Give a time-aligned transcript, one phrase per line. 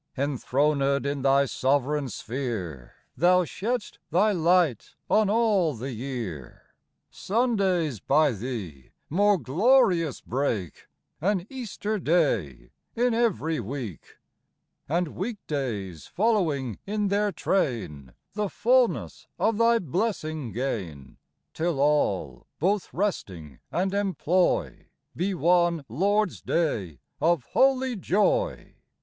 [0.17, 6.73] Enthroned in thy sovereign sphere, Thou shedd'st thy light on all the year;
[7.11, 10.87] Sundays by thee more glorious break,
[11.21, 14.17] An Easter Day in every week;
[14.89, 21.17] And weekdays, following in their train, The fulness of thy blessing gain,
[21.53, 28.73] Till all, both resting and employ, Be one Lord's day of holy joy.